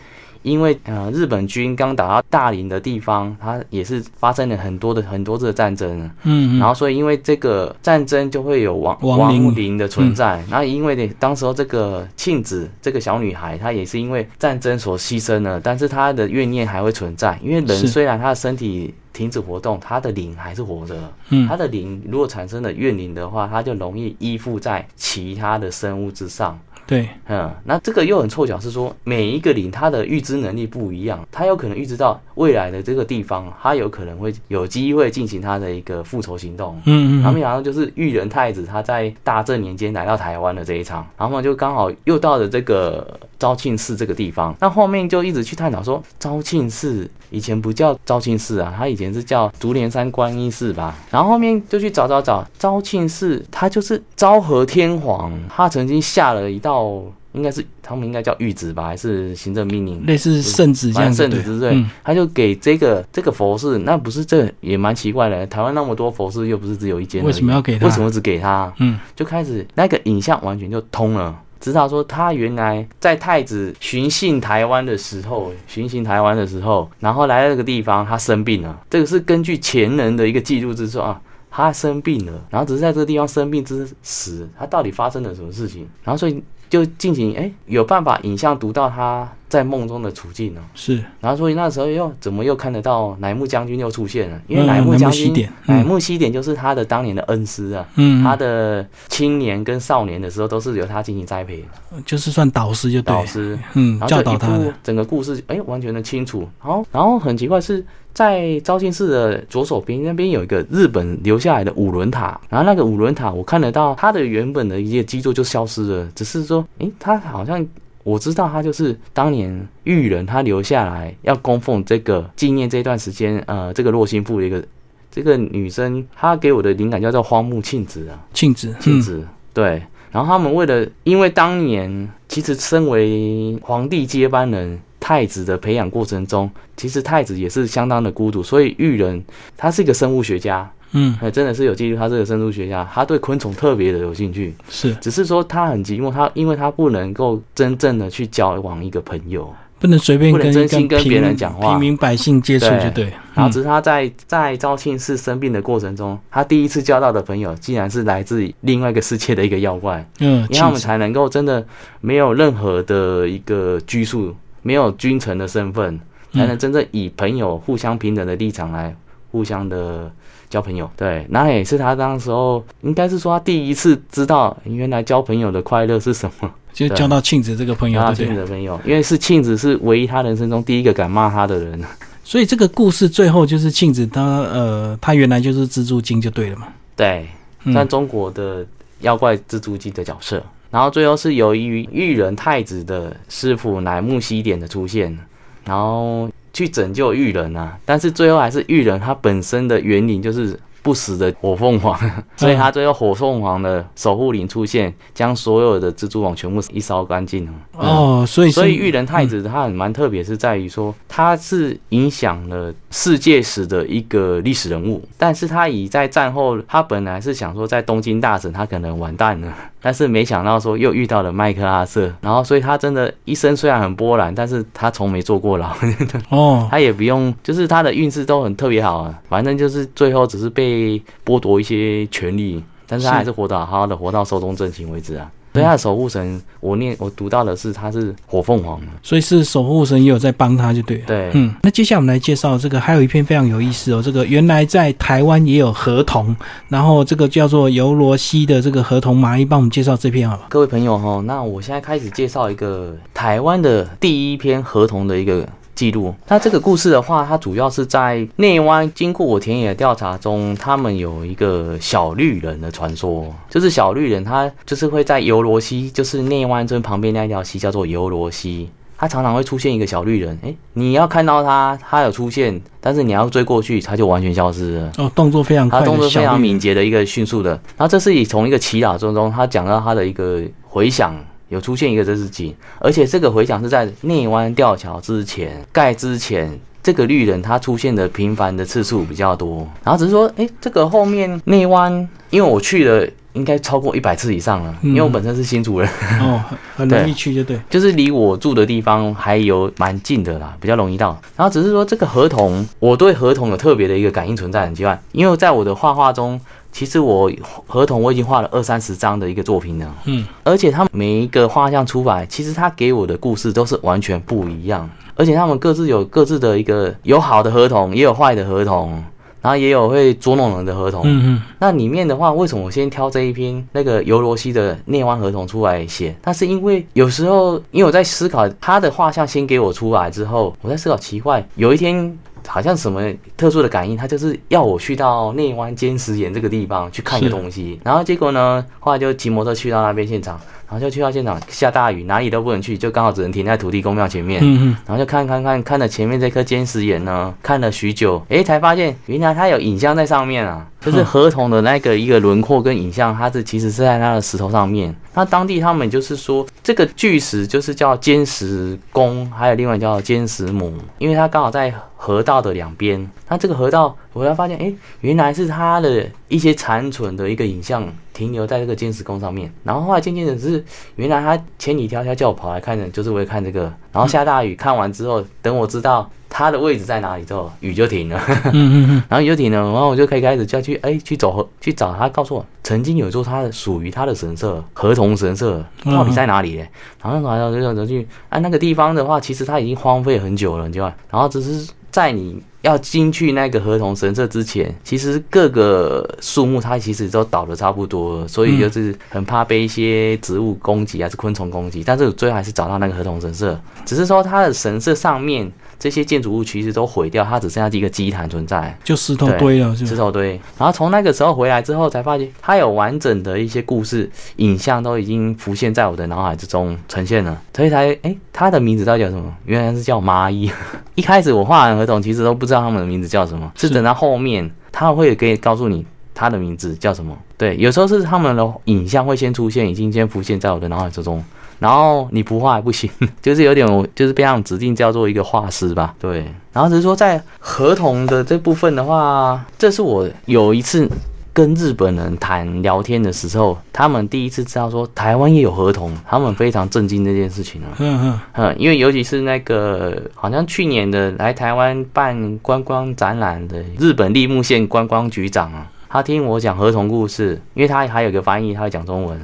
[0.43, 6.11] 因为呃日本军刚打到大林的地方，它也是发生了很多的很多次的战争。
[6.23, 10.43] 嗯，然后所以因为这个战争就会有亡亡灵的存在。
[10.51, 17.39] 然后因为呢，当时候这个庆子这个小女孩，她也是因为战争所牺牲了，但是她的怨念还会存在。
[17.43, 18.95] 因为人虽然他的身体。
[19.13, 20.97] 停止活动，他的灵还是活着。
[21.29, 26.59] 嗯，他的灵如果产生了怨灵的话，他就容易依附在其他的生物之上。
[26.93, 36.79] 对，嗯，那这个又很凑巧，是说每一个灵它的预知能力不一样，它有可能预知到未来的这个地方，它有可能会有机会进行它的一个复仇行动。
[36.85, 44.55] 嗯嗯，然后没想到就是裕仁太子他在大正年间来到台湾的这一场，然后就刚好又到了这个昭庆寺这个地方。
[44.61, 50.97] 那后面就一直去探讨说，昭庆寺以前不叫昭庆寺啊，它以前是叫竹联山观音寺吧。
[51.11, 56.83] 然后后面就去找找找，昭庆寺它就是昭和天皇，他曾经下了一道。
[56.83, 60.05] 哦，应该是他们应该叫谕旨吧，还是行政命令？
[60.05, 65.47] 类似圣旨这样圣旨之类，他就给这个这个佛寺，那不是这也蛮奇怪的。
[65.47, 67.87] 台湾那么多佛寺，又不是只有一间，为什么要给他？
[67.87, 68.71] 为什么只给他？
[68.81, 78.79] 嗯，就开始那个影像完全就通了，知道说他原来在太子巡幸台湾的时候，巡行台湾的时候，然后来到这个地方，他生病了。
[78.91, 81.19] 这个是根据前人的一个记录之说啊。
[81.55, 85.87] 他生病了，然后只是在这个地方生病之时，他到底发生了什么事情？
[86.03, 90.63] 然后所以就进行哎，有办法影像读到他在梦中的处境呢。
[90.75, 94.41] 是，然后所以那时候又怎么又看得到乃木将军又出现了？
[94.49, 101.63] 因为嗯乃木将军乃木希典，乃木希典就是他的当年的恩师啊，嗯，他的青年跟少年的时候都是由他进行栽培
[102.07, 106.49] 就是算导师就导师，嗯，教然后就一部导他的，整个故事，哎，完全的清楚。
[106.65, 107.85] 然后，然后很奇怪是
[108.15, 117.67] 在昭庆寺的左手边那边有一个日本留下来的五轮塔，然后那个五轮塔我看得到它的原本的一些基座就消失了，只是说，诶，它好像。
[118.03, 124.63] 我知道他就是当年玉人他留下来要供奉这个纪念这段时间，呃，这个洛心妇的一个
[125.11, 129.83] 这个女生，她给我的灵感叫做荒木庆子啊，庆子，嗯，庆子，对。
[130.11, 139.25] 然后他们为了，因为当年其实身为皇帝接班人太子的培养过程中，其实太子也是相当的孤独，所以玉人
[139.57, 144.95] 他是一个生物学家，嗯，还，真的是有记录，他这个生物学家，他对昆虫特别的有兴趣，是。
[144.97, 151.71] 只是说他很寂寞，他因为他不能够真正的去交往一个朋友，不能随便不能跟真心跟别人讲话。
[151.71, 160.07] 平民百姓接触对就对，然后嗯只是他在在肇庆市生病的过程中，他第一次交到的朋友，竟然是来自另外一个世界的一个妖怪。
[160.21, 161.65] 嗯，因为他们，才能够真的
[162.01, 165.99] 没有任何的一个拘束，没有君臣的身份，
[166.33, 168.95] 才能嗯，真正以朋友互相平等的立场来
[169.31, 170.13] 互相的
[170.53, 170.89] 交朋友。
[170.95, 178.35] 对，那也是他当时候应该是说他第一次知道原来交朋友的快乐是什么， 就交到庆子这个朋友，交到对不对？
[178.35, 181.83] 庆子的朋友，因为是庆子是唯一他人生中第一个敢骂他的人。
[182.23, 187.27] 所以这个故事最后就是庆子他呃，他原来就是蜘蛛精就对了嘛，对，
[187.73, 188.65] 算中国的
[189.01, 190.43] 妖怪蜘蛛精的角色。
[190.71, 195.19] 然后最后是由于玉人太子的师傅乃木希典的出现，
[195.67, 197.77] 然后去拯救玉人啊。
[197.85, 201.97] 但是最后还是玉人他本身的原灵就是不死的火凤凰，
[202.37, 207.53] 所以他最后火凤凰的守护灵出现，将所有的蜘蛛网全部一烧干净了。
[207.79, 225.75] 嗯哦，所以所以玉人太子他很蛮特别，是在于说他是影响了世界史的一个历史人物，但是他已在战后，他本来是想说在东京大省他可能完蛋了，但是没想到说又遇到了麦克阿瑟，然后所以他真的一生虽然很波澜，但是他从没坐过牢，
[226.31, 235.31] 哦，他也不用，就是他的运势都很特别好啊，反正就是最后只是被剥夺一些权利，但是他还是活得好好的，活到寿终正寝为止啊。
[235.53, 241.05] 所以他的守护神，我念我读到的是他是火凤凰，所以是守护神也有在帮他就对了。
[241.07, 244.03] 对，嗯，那接下来我们来介绍这个，还有一篇非常有意思哦。
[244.03, 246.35] 这个原来在台湾也有合同，
[246.69, 250.47] 然后这个叫做尤罗西的这个合同，麻一帮我们介绍这篇好了。
[250.49, 256.15] 各位朋友哈，那我现在开始介绍一个台湾的第一篇合同的一个记录。
[256.29, 268.69] 那这个故事的话，它主要是在内湾经过我田野调查中，他们有一个小绿人的传说，就是小绿人他就是会在游罗溪，就是内湾村旁边那条溪叫做游罗溪。
[268.99, 274.93] 他常常会出现一个小绿人，诶，你要看到他，他有出现，但是你要追过去，他就完全消失了。
[274.99, 277.51] 哦，动作非常快的他动作非常敏捷的一个迅速的。
[277.51, 281.17] 然后这是以从一个祈祷中中，他讲到他的一个回响。
[281.53, 289.69] 有出现一个这是景，而且这个回响是在内湾吊桥之前盖之前，这个绿人他出现的频繁的次数比较多。
[289.85, 295.89] 然后只是说，诶，这个后面内湾，因为我去了应该超过一百次以上了，因为我本身是新主人，
[296.23, 296.43] 哦，
[296.75, 297.61] 很很容易去就对。
[297.69, 301.21] 就是离我住的地方还有蛮近的啦，比较容易到。
[301.37, 306.41] 然后只是说这个合同，我对合同有特别的一个感应存在很奇怪，因为在我的画画中，
[306.73, 307.31] 其实我
[307.67, 319.05] 合同我已经画了二三十张的一个作品了，嗯，而且他们每一个画像出来，其实他给我的故事都是完全不一样，而且他们各自有各自的一个有好的合同，也有坏的合同。
[319.43, 326.15] 然后也有会捉弄人的合同，嗯嗯，那里面的话，为什么我先挑这一篇那个尤罗西的内湾合同出来写？
[326.23, 340.41] 那是因为有时候，因为我在思考他的画像先给我出来之后，我在思考奇怪，有一天好像什么特殊的感应，他就是要我去到内湾尖石岩这个地方去看一个东西，然后结果呢，后来就骑摩托去到那边现场，
[340.73, 344.41] 然后就去到现场下大雨，哪里都不能去，就刚好只能停在土地公庙前面。
[344.43, 354.97] 嗯嗯，然后就看看看看了前面这颗尖石岩呢，看了许久，诶，才发现原来它有影像在上面啊，就是河童的那个一个轮廓跟影像，它是其实是在它的石头上面。
[355.13, 363.07] 那当地他们就是说，这个巨石就是叫尖石公，还有另外叫尖石母，因为它刚好在河道的两边。
[363.29, 369.53] 那这个河道，我才发现，诶，原来是他的一些残存的一个影像停留在这个尖石公上面。
[369.65, 370.65] 然后后来渐渐的是，
[370.97, 373.73] 原来他千里迢迢叫我跑来看的，就是为了看这个。
[373.93, 378.19] 然后下大雨，看完之后，等我知道他的位置在哪里之后，雨就停了。
[378.27, 386.69] 嗯嗯嗯，然后雨就停了，然后我就可以开始就要去哎去走河去找他，告诉我曾经有座他的属于他的神社河童神社到底在哪里嘞？
[387.03, 390.95] 然后然后就走去啊那个地方的话，其实他已经荒废很久了，你知道吗？
[391.11, 392.43] 然后只是在你。
[392.63, 401.83] 要进去那个合同神社之前，其实各个树木它其实都倒的差不多，所以就是很怕被一些植物攻击还是昆虫攻击。
[401.85, 410.41] 但是最后还是找到那个合同神社，只是说它的神社上面这些建筑物其实都毁掉，它只剩下一个基坛存在，就石头堆了，石头堆。
[410.57, 419.35] 然后从那个时候回来之后，才发现它有完整的一些故事影像都已经浮现在我的脑海之中呈现了，所以才哎，它的名字到底叫什么？
[419.47, 420.49] 原来是叫蚂蚁。
[420.95, 427.17] 一开始我画完合同，其实都不知道他们的名字叫什么，是等到后面他会给告诉你他的名字叫什么。
[427.39, 431.25] 对，有时候是他们的影像会先出现，已经先浮现在我的脑海之中，
[431.59, 432.91] 然后你不画还不行，
[433.23, 435.95] 就是有点就是被他们指定叫做一个画师吧。
[435.99, 440.89] 对，然后只是说在合同的这部分的话，这是我有一次。
[441.35, 447.69] 跟日本人谈聊天的时候，他们第一次知道说台湾也有合同，他们非常震惊这件事情啊。
[447.79, 459.19] 嗯嗯嗯，因为尤其是那个好像去年的来台湾办观光展览的日本立木县观光局长啊，他听我讲合同故事，因为他还有个翻译，他会讲中文，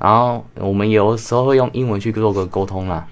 [0.00, 3.06] 然后我们有时候会用英文去做个沟通啦。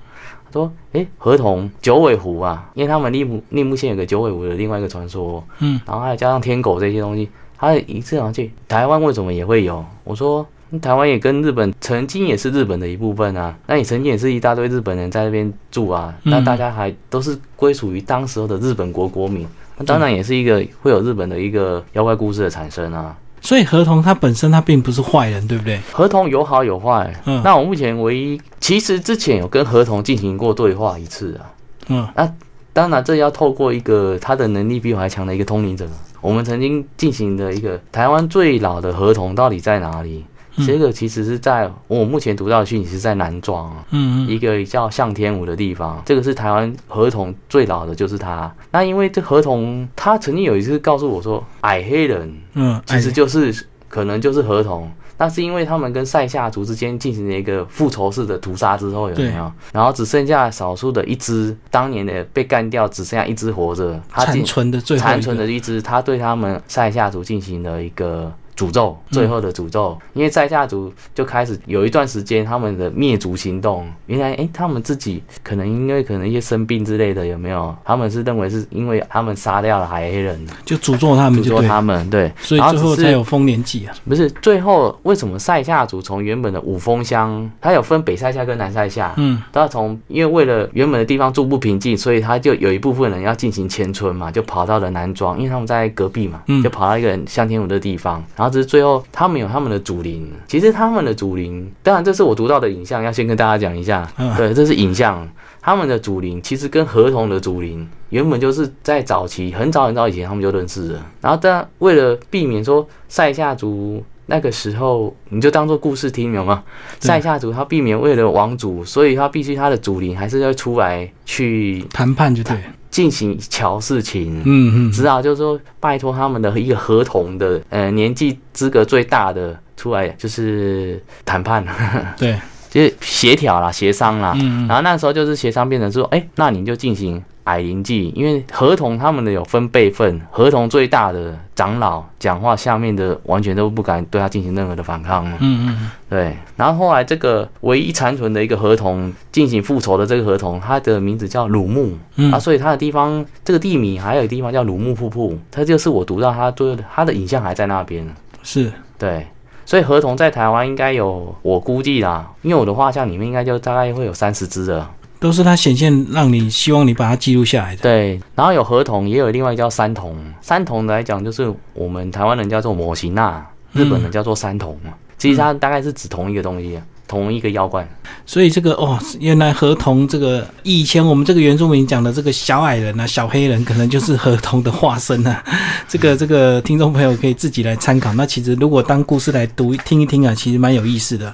[0.47, 7.31] 他说：“诶，合同九尾狐啊，因为他们立木立木县有个九尾狐的另外一个传说，嗯，然后还有加上天狗这些东西。”
[7.63, 9.85] 他一次上去，台湾为什么也会有？
[10.03, 10.45] 我说，
[10.83, 13.57] 台湾也跟日本曾经也是日本的一部分啊。
[13.69, 19.47] 那你曾经也是一大堆日本人在那边住啊，那大家还都是归属于当时候的日本国国民，
[19.77, 23.17] 那当然也是一个会有日本的一个妖怪故事的产生啊。
[23.41, 25.79] 所以合同它本身它并不是坏人，对不对？
[25.93, 27.15] 合同有好有坏。
[27.27, 31.47] 嗯，那我目前唯一其实之前有跟合同进行过对话一次啊。
[31.87, 32.33] 嗯，那
[32.73, 35.89] 当然这要透过一个他的能力比我还强的一个通灵者。
[36.23, 40.25] 我们曾经进行的一个台湾最老的合同到底在哪里？
[40.67, 46.03] 这个其实是在我目前读到的讯息是在南庄，嗯，一个叫向天舞的地方。
[46.05, 48.55] 这个是台湾合同最老的，就是它。
[48.71, 54.93] 那因为这合同，他曾经有一次告诉我说，矮黑人，嗯，其实就是可能就是合同。
[55.23, 59.53] 那是因为他们跟塞夏族之间进行了一个复仇式的屠杀之后，有没有？
[59.73, 68.33] 然后只剩下少数的一只，当年的被干掉，只剩下一只活着，残存的最残存的一只，他对他们塞夏族进行了一个。
[68.57, 73.87] 诅咒，最后的诅咒，因为在下族就开始有一段时间他们的灭族行动。
[74.07, 77.75] 原来，哎，他们自己可能因为可能一些生病之类的，有没有？
[77.85, 82.31] 他们是认为是因为他们杀掉了海黑人，就诅咒他们，诅咒他们，对。
[82.39, 83.95] 所以最后才有丰年祭啊。
[84.07, 98.23] 不是，最后为什么塞夏族从原本的五峰乡，它有分北塞夏跟南塞夏，嗯，都要从因为为了原本的地方住不平静，所以他就有一部分人要进行迁村嘛，就跑到了南庄，因为他们在隔壁嘛，就跑到一个向天武的地方。
[98.43, 100.29] 然后只是最后，他们有他们的祖灵。
[100.49, 104.05] 其实他们的祖灵，当然这是我读到的影像，要先跟大家讲一下。
[104.37, 105.29] 对，这是影像。
[105.61, 111.07] 他们的祖灵其实跟合同的祖灵原本就是在早期很早很早以前他们就认识了。
[111.21, 116.65] 然后，但为了避免说塞夏族那个时候，你就当做故事听，有吗？
[116.99, 122.57] 塞夏族他避免为了王族，所以他必须他的祖灵还是要出来去谈判，就对。
[122.93, 131.65] 进行瞧事情，嗯嗯，知道就是说拜托他们的一个合同的，呃，年纪资格最大的出来就是谈判，
[132.17, 132.39] 对，
[132.71, 137.21] 就是协调啦，协商啦，嗯嗯，然后那时候就是协商变成说，哎，那你就进行。
[137.45, 145.27] 矮灵祭，因为合同他们的有分辈分，合同最大的长老讲话，下面的完全都不敢对他进行任何的反抗。
[145.41, 146.37] 嗯嗯，对。
[146.57, 151.97] 然后后来这个唯一残存的一个合同进行复仇的这个合同，它的名字叫鲁木
[152.33, 158.07] 啊，所以它的地方这个地名还有地方叫鲁木瀑布，它就是我读到它对它的影像还在那边。
[158.43, 159.27] 是对，
[159.65, 164.87] 所以合同在台湾应该有，我估计啦，因为我的画像里面应该就大概会有三十只的。
[165.23, 167.83] 都是它显现，让你希望你把它记录下来的。
[167.83, 170.17] 对，然后有合同，也有另外叫三同。
[170.41, 173.41] 三同来讲，就是我们台湾人叫做模型呐，
[173.73, 174.93] 日本人叫做三同嘛。
[175.17, 177.89] 其实它大概是指同一个东西，同一个妖怪。
[178.27, 185.41] 所以这个哦，原来合同这个以前我们这个原住民讲的这个小矮人啊、小黑人，可能就是合同的化身啊。
[185.87, 188.13] 这个这个听众朋友可以自己来参考。
[188.15, 191.33] 那其实如果当故事来读听一听啊，其实蛮有意思的。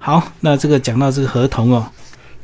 [0.00, 1.86] 好，那这个讲到这个合同哦。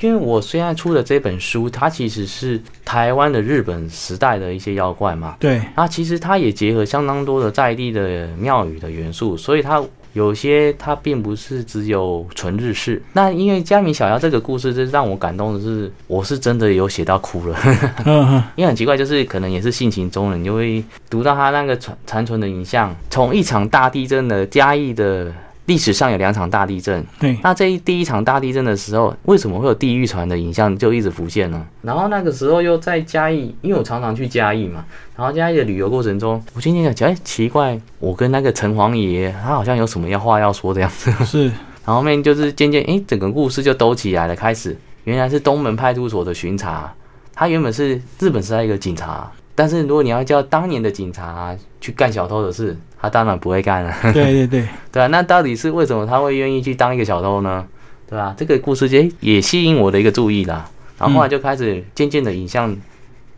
[0.00, 5.36] 因为我现在出的这本书，它其实是台湾的日本时代的一些妖怪嘛。
[5.38, 5.62] 对。
[5.76, 13.02] 那其实它也结合相当多的在地的庙宇的元素，所以它有些它并不是只有纯日式。
[13.12, 17.56] 那因为嘉明小妖这个故事，这让我感动的是，我是真的有写到哭了。
[18.56, 25.32] 因为很奇怪，就是可能也是性情中人，就会读到他那个残残存的影像，从一场大地震的嘉义的。
[25.66, 27.38] 历史上有两场大地震，对。
[27.42, 31.66] 那这一第一场大地震的时候，为什么会有地狱船的影像就一直浮现呢？
[31.82, 34.84] 然后那个时候又在嘉义，因为我常常去嘉义嘛。
[35.16, 41.10] 然后嘉义的旅游过程中，我今天想，哎，奇怪，我跟那个城隍爷，他好像有什么要话要说的样子。
[41.24, 41.50] 是。
[41.86, 44.34] 然后面就是渐渐，哎，整个故事就兜起来了。
[44.34, 46.92] 开始，原来是东门派出所的巡查，
[47.34, 49.30] 他原本是日本时代一个警察。
[49.54, 53.94] 但是如果你要叫当年的警察去干小偷的事，他当然不会干了。
[54.12, 57.64] 对对对，对啊，那到底是为什么他会愿意去当一个小偷呢？
[58.08, 58.34] 对吧？
[58.36, 60.68] 这个故事间也吸引我的一个注意啦。
[60.98, 62.76] 然后后来就开始渐渐的影像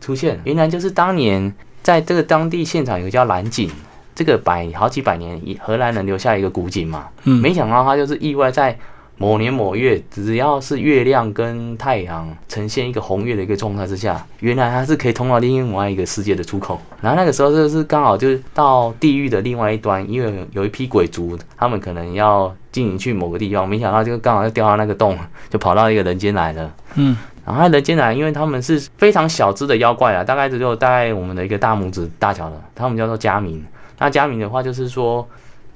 [0.01, 3.69] 出现，原来就是当年在这个当地现场有个叫蓝井，
[4.15, 7.07] 这个百好几百年荷兰人留下一个古井嘛。
[7.23, 8.77] 嗯，没想到他就是意外在。
[9.19, 16.79] 某年某月，只要是月亮跟太阳呈现一个红月的一个状态之下，原来它是可以通到另外一个世界的出口。
[17.01, 25.17] 然后那个时候就是刚好就是到地狱的另外一端，因为有一批鬼族，他们可能要进去某个地方，没想到就刚好就掉到那个洞，
[25.49, 26.71] 就跑到一个人间来了。
[26.93, 33.65] 嗯，然后人间来，因为他们是非常小只的妖怪啊，大概只有大概我们的一个大拇指大小的，他们叫做加明。
[33.97, 35.27] 那加明的话就是说。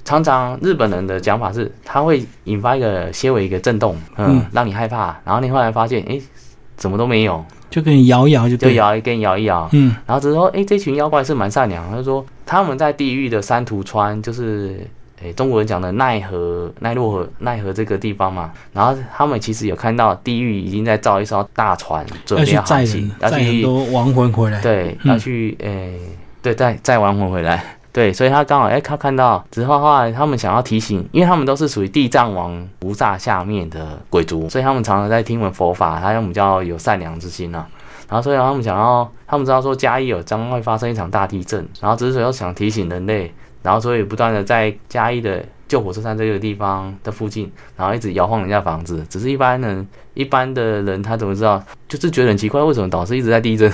[0.04, 5.16] 常常日本人的讲法是，他会引发一个些微一个震动，嗯，让你害怕。
[5.24, 6.20] 然后你后来发现，哎，
[6.76, 9.94] 怎么都没有，就给你摇一摇，就就摇一跟摇一摇，嗯。
[10.04, 11.88] 然后只是说，哎，这群妖怪是蛮善良。
[11.88, 14.84] 他就说，他们在地狱的三途川，就是
[15.22, 18.50] 哎中国人讲的奈何奈落河奈何这个地方嘛。
[18.72, 24.60] 然后他们其实有看到地狱已经在造一艘大船，准备载人，载很多亡魂回来。
[24.60, 25.92] 对，要去，哎，
[26.42, 27.78] 对，载载亡魂回来。
[27.92, 37.66] 对，所以他刚好哎，他看到只是，后来他们想要提醒，因为他们都是属于地藏王菩萨下面的鬼族，所以他们常常在听闻佛法，他们比较有善良之心呐。
[38.08, 49.02] 然后所以他们想要，他们知道说嘉义有将会发生一场大地震，然后只是说想提醒人类，然后所以不断的在嘉义的旧火车站这个地方的附近，然后一直摇晃人家房子。
[49.08, 51.64] 只是一般人，一般的人他怎么知道？
[51.88, 53.72] 就是觉得很奇怪，为什么导师一直在地震？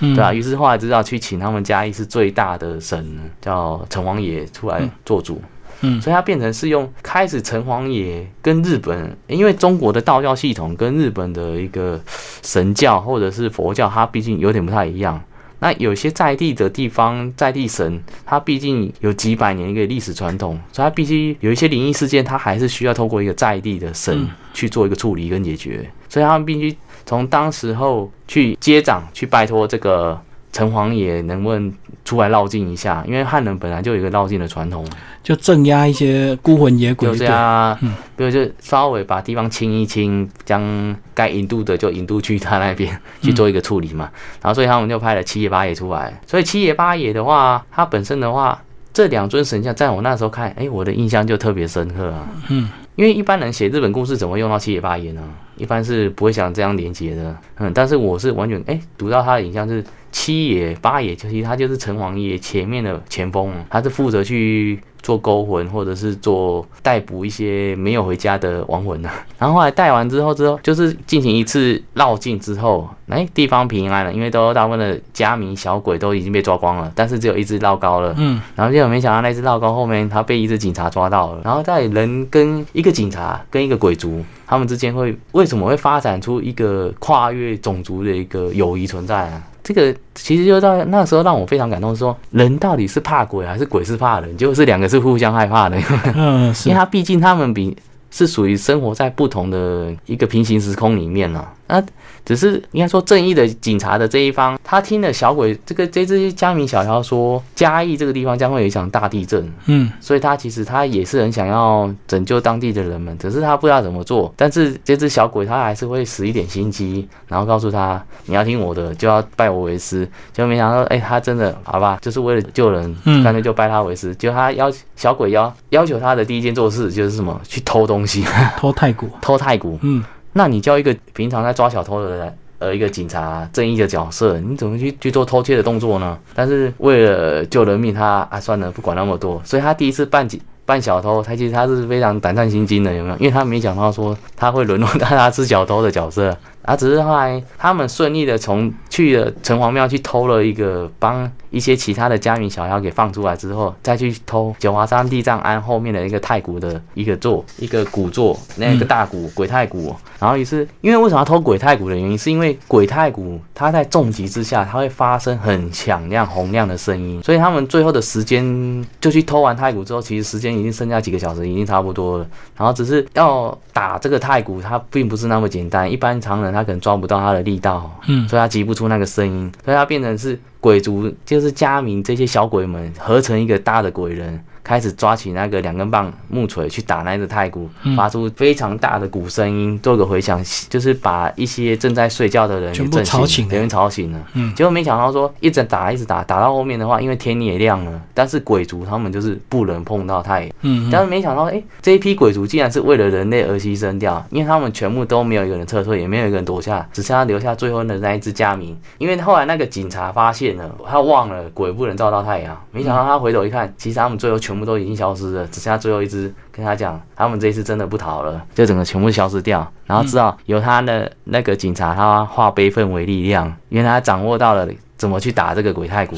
[0.00, 3.06] 对啊，于是后来知道去请他们嘉义是最大的神，
[3.42, 5.38] 叫城隍爷出来做主。
[5.82, 12.00] 嗯，所以他变成是用开始城隍爷跟日本，因为中国的道教系统跟日本的一个
[12.40, 15.20] 神教或者是佛教，它毕竟有点不太一样。
[15.64, 25.90] 那有些在地的地方在地神，他毕竟有几百年一个历史传统，所以他必须有一些灵异事件，他还是需要透过一个在地的神去做一个处理跟解决。
[26.06, 26.76] 所以他们必须。
[27.06, 30.18] 从当时候去接掌，去拜托这个
[30.54, 33.04] 城隍爷，能不能出来绕境一下？
[33.08, 34.86] 因为汉人本来就有一个绕境的传统，
[35.20, 37.76] 就镇压一些孤魂野鬼，就是啊，
[38.16, 44.08] 比如就稍微把地方清一清，将该引渡的就引渡去他那边去做一个处理嘛。
[44.40, 46.20] 然后所以他们就派了七爷八爷出来。
[46.24, 48.62] 所以七爷八爷的话，他本身的话，
[48.92, 52.28] 这两尊神像，在我那时候看，哎，我的印象就特别深刻啊。
[52.48, 52.70] 嗯。
[52.96, 55.22] 因为一般人写日本故事怎么会用到七野八爷呢？
[55.56, 57.36] 一般是不会想这样连接的。
[57.56, 64.80] 嗯，但是我是完全哎，读到他的影像是七野八爷，其实他就是城隍爷前面的前锋，他是负责去。
[65.04, 69.10] 做勾魂，或者是做逮捕一些没有回家的亡魂呢。
[69.38, 78.14] 然后后来带完之后，之后就是进行一次绕境之后，哎，地方平安了，因为都大部分的家民小鬼都已经被抓光了，但是只有一只绕高了。
[78.16, 81.42] 嗯，然后结果没想到那只绕高后面他被一只警察抓到了。
[81.44, 89.42] 然后在人跟一个警察跟一个鬼族他们之间会为什么会发展出一个跨越种族的一个友谊存在啊？
[89.64, 94.36] 这个其实就到那时候让我非常感动，说人到底是怕鬼还是鬼是怕人？
[94.36, 95.76] 就是两个是互相害怕的，
[96.14, 97.74] 嗯， 因为他毕竟他们比
[98.10, 101.82] 是属于生活在不同的一个平行时空里面了，那。
[102.26, 114.32] 只是应该说，正义的警察的这一方，他听了小鬼这个这只嘉明小妖说，嘉义这个地方将会有一场大地震，嗯，所以他其实他也是很想要拯救当地的人们，只是他不知道怎么做。
[114.38, 120.08] 但是这只小鬼他还是会使一点心机，然后告诉他，你要听我的，就要拜我为师。
[120.32, 124.14] 就没想到，哎，他真的好吧，就是为了救人，干脆就拜他为师。
[124.14, 127.38] 就他要小鬼要要求他的第一件做事就是什么？
[127.46, 128.24] 去偷东西，
[128.56, 130.02] 偷太古，偷太古，嗯。
[130.34, 136.18] 那你叫一个平常在抓小偷的人，呃，一个警察正义的角色，你怎么去去做偷窃的动作呢？
[136.34, 139.40] 但是为了救人命，他啊算了，不管那么多。
[139.44, 143.16] 所以他第一次扮警扮小偷，他其实他是非常胆战心惊的，有没有？
[143.18, 146.36] 因为他没想到说他会沦落到他是小偷的角色。
[146.64, 159.94] 啊，只是后来他们顺利的从去了城隍庙去偷了一个，帮一些其他的家民小妖给放出来之后，再去偷九华山地藏庵后面的一个太古的一个座，一个古座，那个大鼓鬼太鼓。
[160.18, 172.26] 然后也是因为为什么要偷鬼太鼓的原因，是因为鬼太鼓它在重击之下，它会发生很响亮洪亮的声音，所以他们最后的时间就去偷完太鼓之后，其实时间已经剩下几个小时，已经差不多了。
[172.56, 176.53] 然后只是要打这个太鼓，它并不是那么简单，一般常人。
[176.54, 184.42] 他可能抓不到他的力道，嗯，所以他击不出那个声音，所以他变成是鬼族，就是家民这些小鬼们合成一个大的鬼人。
[184.64, 194.18] 开始抓起那个两根棒木锤去打那只太鼓，发出非常大的鼓声音，做个回响，就是把一些正在睡觉的人全部吵醒，别人吵醒了。
[194.32, 200.50] 嗯，结果没想到说一直打一直打，打到后面的话，因为天也亮了，但是鬼族他们就是不能碰到太阳。
[200.62, 208.74] 嗯，但是没想到，哎，这一批鬼族竟然是为了人类而牺牲掉，因为他们全部都没有一个人撤退，也没有一个人躲下，只剩下留下最后的那一只家民。
[208.96, 214.53] 因为后来那个警察发现了，他忘了鬼不能照到太阳，没想到他回头一看，其实他们最后全。
[214.54, 216.32] 全部都已经消失了，只剩下最后一只。
[216.52, 219.68] 跟他讲，他们这一次真的不逃了，就整个全部消失掉。
[219.86, 226.14] 然后知道由他的那个警察，他化悲愤为力量，因为他掌握到了怎么去打这个鬼太谷。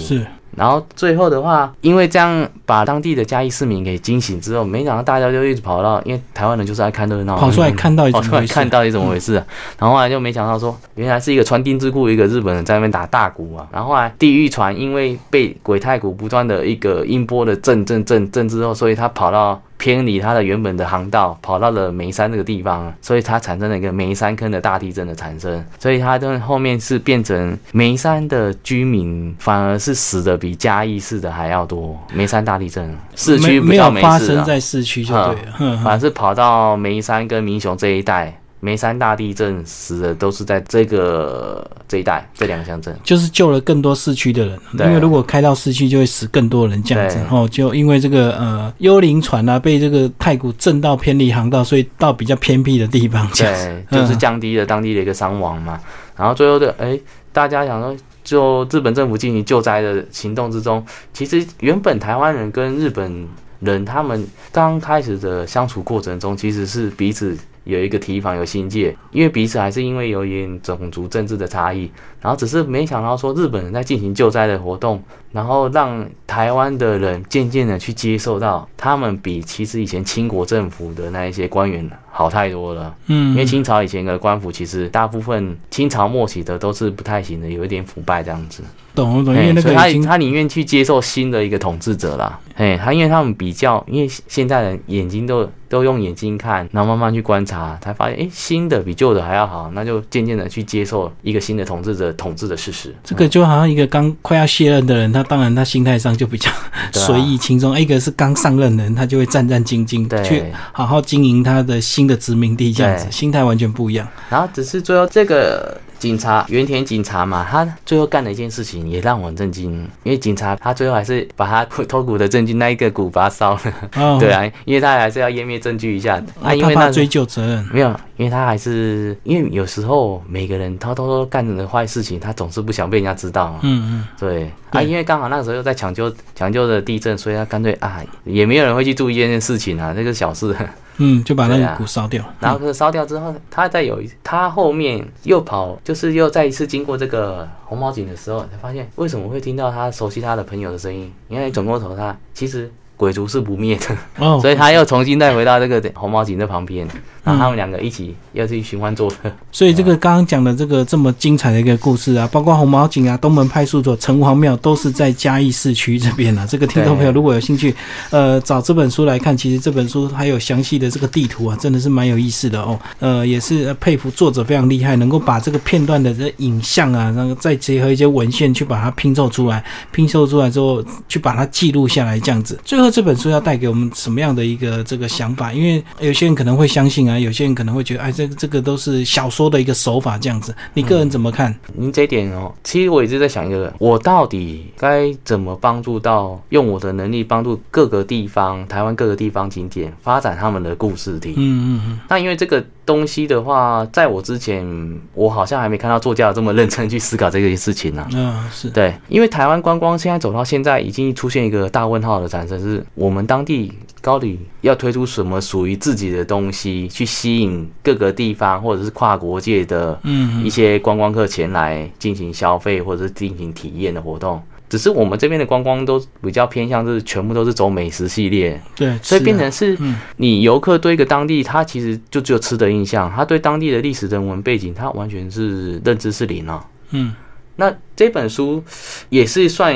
[0.56, 9.34] 然后最后的话，因为这样把当地的嘉义市民给惊醒之后，没想到大家就一直跑到，因为台湾人就是爱看热闹，跑出来看到跑出来看到底怎么回事。
[9.34, 9.46] 啊
[9.78, 13.68] 然后后来就没想到说，原来是一个穿丁字裤一个日本人在那边打大鼓啊。
[13.70, 19.60] 然后后来地狱船因为被鬼太鼓不断的一个音波的震震震震之后，所以他跑到。
[19.78, 31.98] 偏离它的原本的航道，跑到了眉山这个地方，所以它产生了一个眉山坑的大地震的产生，所以它的后面是变成眉山的居民反而是死的比嘉义市的还要多。
[32.12, 35.34] 眉山大地震，市区没有发生在市区就对
[35.68, 38.40] 了，反而是跑到眉山跟民雄这一带。
[38.58, 44.58] 眉山大地震死的都是在这个这一带这两个乡镇，就是救了更多市区的人。
[44.78, 47.18] 因为如果开到市区，就会死更多人这样子。
[47.18, 53.28] 然后就因为这个呃幽灵船啊，被这个太古震到偏离航道，所以到比较偏僻的地方。
[53.36, 55.78] 对，就是降低了当地的一个伤亡嘛。
[56.16, 56.98] 然后最后的哎，
[57.32, 57.94] 大家想说，
[58.24, 63.28] 就日本政府进行救灾的行动之中，其实原本台湾人跟日本
[63.60, 67.36] 人他们刚开始的相处过程中，其实是彼此。
[67.66, 71.90] 有一个提防，有心界，因为彼此还是因为有一点种族政治的差异，
[72.20, 75.02] 然后只是没想到说日本人在进行救灾的活动，
[75.32, 82.94] 然后让台湾的人渐渐的去接受到，他们比其实以前清国政府的那一些官员好太多了。
[83.08, 88.62] 嗯，因为清朝以前的官府其实大部分清朝末期的都是不太行的，有一点腐败这样子。
[88.94, 92.40] 懂懂，因为那个他他宁愿去接受新的一个统治者啦。
[92.54, 102.94] 哎，他因为他们比较，因为现在人眼睛都都用眼睛看，然后慢慢去观察，才发现哎，新的比旧的还要好，那就渐渐的去接受一个新的统治者统治的事实。
[103.04, 106.50] 这个就好像一个刚快要卸任的人，他当然他心态上就比较
[106.90, 110.42] 随意轻松；一个是刚上任的人，他就会战战兢兢，去
[110.72, 114.06] 好好经营他的新的殖民地，这样子心态完全不一样。
[114.28, 115.80] 然后只是最后这个。
[115.98, 119.72] 警察原田警察嘛，他最后干了一件事情，也让我很震惊。
[120.02, 123.60] 因为警察他最后还是把他偷骨的证据那一个骨把它烧了。
[124.20, 126.22] 对啊，因为他还是要湮灭证据一下。
[126.42, 127.88] 啊，因为他追究责任没有，
[128.18, 133.58] 因为他还是因为有时候每个人偷偷偷干的坏事情，他总是不想被人家知道。
[133.62, 140.54] 嗯嗯，对啊，因为刚好那个时候又在抢救抢救的地震，所以他干脆啊，也没有人会去注意这件事情啊，这个小事。
[140.98, 151.12] 嗯，就把那个鼓烧掉，然后烧掉之后，他再有一，他后面又跑，就是又再一次经过这个红毛井的时候，才发现为什么会听到他熟悉他的朋友的声音？
[151.28, 152.70] 因为转过头，他其实。
[152.96, 156.86] 鬼族是不灭的哦， 所以他又重新再回到这个红毛井的旁边，
[157.22, 159.30] 然后他们两个一起又去寻欢作乐。
[159.52, 166.46] 所以这个刚刚讲的这个这么精彩的一个故事啊，包括红毛井啊、东门派出所、城隍庙，都是在嘉义市区这边啊。
[166.48, 167.74] 这个听众朋友如果有兴趣，
[168.10, 172.78] 呃，找这本书来看，其实这本书还有详细的这个地图啊，真的是蛮有意思的哦。
[172.98, 182.85] 呃，也是佩服作者非常厉害，能够把这个片段的这影像啊，然后再结合一些文献去把它拼凑出来，拼凑出来之后去把它记录下来，这样子，最后。
[182.90, 185.52] 这本书要带给我们什么样的一个这个想法？
[185.52, 190.54] 因为有些人可能会相信啊，有些人可能会觉得，哎，这这个都是小说的一个手法这样子。
[190.74, 191.54] 你个人怎么看？
[191.74, 201.34] 您这点哦，其实我一直在想一个，我到底该怎么帮助到用我的能力帮助各个地方，台湾各个地方景点发展他们的故事体。
[201.36, 202.00] 嗯嗯嗯。
[202.08, 202.64] 那因为这个。
[202.86, 204.64] 东西的话，在我之前，
[205.12, 208.06] 我好像还没看到作家这么认真去思考这个事情呢。
[208.14, 213.72] 嗯，是对，因为台湾观光现在走到现在，已经出现一个大问号的产生，是我们当地。
[214.02, 224.40] 高旅要推出什么属于自己的东西，去吸引各个地方或者是跨国界的嗯一些观光客前来进行消费或者是进行体验的活动。
[224.68, 229.96] 只是我们这边的观光都比较偏向是全部都是走美食系列，对，所以变成是嗯。
[230.16, 236.64] 你游客对一个当地，他其实就只有吃的印象，他对当地的历史人文背景，他完全是认知是零啊。
[236.90, 237.14] 嗯。
[237.58, 238.62] 那这本书
[239.08, 239.74] 也是算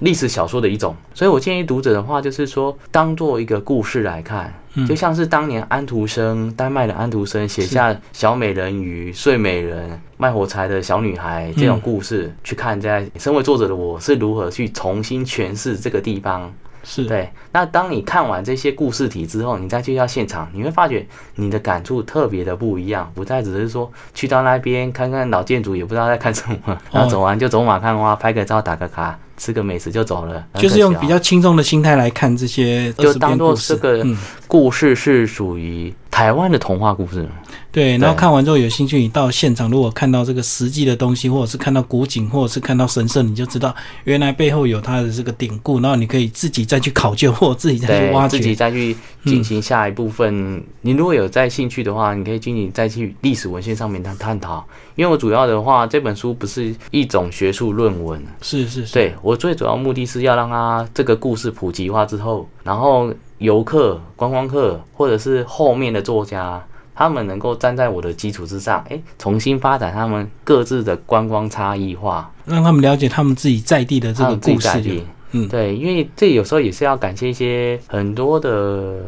[0.00, 4.86] 历史小说的一种，所以我建议读者的话，就是说当做一个故事来看，嗯。
[4.86, 16.52] 就像是当年安徒生，丹麦的安徒生写下《小美人鱼》《睡美人》《卖火柴的小女孩》这种故事、去看，在身为作者的我是如何去重新诠释这个地方。
[16.86, 17.06] 是。
[17.06, 21.06] 对，那当你看完这些故事体之后，你再去到现场，你会发觉
[21.36, 34.16] 你的感触特别的不一样，不再只是说去到那边看看老建筑，也不知道在看什么，然后走完就走马看花，拍个照，打个卡，吃个美食就走了，很就是用比较轻松的心态来看这些就当做这个嗯。
[34.46, 37.26] 故事是属于台湾的童话故事。
[37.74, 48.54] 对，然后看完之后有兴趣，你到现场如果看到这个实际的东西，或者是看到古景，或者是看到神社，你就知道原来背后有它的这个典故，然后你可以自己再去考究，或者自己再去挖掘，自己。
[48.54, 50.62] 再去进行下一部分。
[50.82, 54.64] 你如果有在兴趣的话，你可以进行再去历史文献上面探探讨。
[54.94, 66.64] 因为我主要的话，这本书不是一种学术论文，是是是，对我最主要目的是要让它这个故事普及化之后，然后游客、观光客或者是后面的作家。
[66.94, 74.68] 他们能够站在我的基础之上，哎，重新发展他们各自的观光差异化，让他们了解他们自己在地的这个故事。
[74.68, 75.04] 在地。
[75.32, 79.00] 嗯，对，因为这有时候也是要感谢一些很多的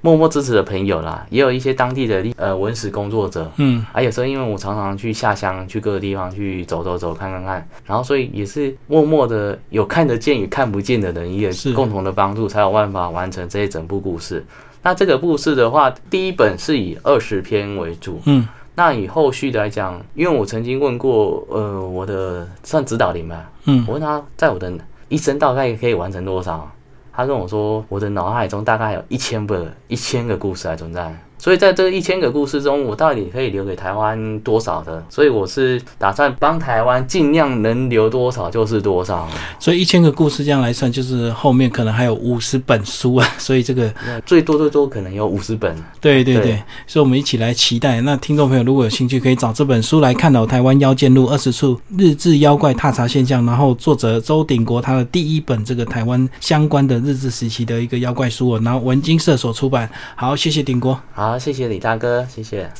[0.00, 3.50] 默默支持的朋友啦，也有一些当地的呃文史工作者。
[3.56, 14.44] 嗯，啊，有时候因为我常常去下乡，去各个地方去走走走，看看看，然后所以也是默默的有看得见与看不见的人也是共同的帮助，才有办法完成这一整部故事。
[14.82, 23.84] 那这个故事的话，第一本是以二十篇为主，嗯，那以后续来讲，因为我曾经问过，呃，我的算指导灵吧，嗯。
[23.86, 24.72] 我问他在我的
[25.08, 26.68] 一生大概可以完成多少，
[27.12, 31.16] 他跟我说，我的脑海中大概有一千个一千个故事还存在。
[31.42, 35.04] 所以在这一千个故事中，我到底可以留给台湾多少的？
[35.10, 39.28] 所以我是打算帮台湾尽量能留多少就是多少。
[39.58, 43.28] 所以一千个故事这样来算，就是后面可能还有五十本书啊。
[43.38, 43.92] 所以这个，
[44.24, 45.74] 最多最多可能有五十本。
[46.00, 48.00] 对对对，对所以我们一起来期待。
[48.02, 59.90] 那听众朋友如果有兴趣，可以找这本书来看哦，《台湾妖剑录二十处日治妖怪踏查现象》，然后作者周鼎国他的第一本这个台湾相关的日治时期的一个妖怪书哦，然后文金社所出版。
[60.14, 60.96] 好，谢谢鼎国。
[61.32, 62.70] 好，谢谢李大哥，谢谢。